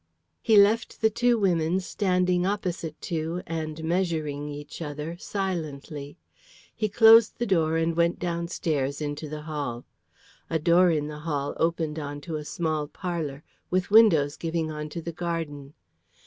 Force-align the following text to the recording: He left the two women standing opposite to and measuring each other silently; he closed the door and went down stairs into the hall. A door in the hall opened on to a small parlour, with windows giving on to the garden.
He 0.41 0.57
left 0.57 1.01
the 1.01 1.11
two 1.11 1.37
women 1.37 1.79
standing 1.79 2.43
opposite 2.43 2.99
to 3.01 3.43
and 3.45 3.83
measuring 3.83 4.49
each 4.49 4.81
other 4.81 5.15
silently; 5.19 6.17
he 6.75 6.89
closed 6.89 7.37
the 7.37 7.45
door 7.45 7.77
and 7.77 7.95
went 7.95 8.17
down 8.17 8.47
stairs 8.47 8.99
into 8.99 9.29
the 9.29 9.43
hall. 9.43 9.85
A 10.49 10.57
door 10.57 10.89
in 10.89 11.05
the 11.05 11.19
hall 11.19 11.53
opened 11.57 11.99
on 11.99 12.19
to 12.21 12.35
a 12.37 12.43
small 12.43 12.87
parlour, 12.87 13.43
with 13.69 13.91
windows 13.91 14.37
giving 14.37 14.71
on 14.71 14.89
to 14.89 15.03
the 15.03 15.13
garden. 15.13 15.75